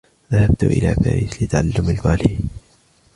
[0.31, 2.37] ذهبت إلى باريس لتعلّم الباليه.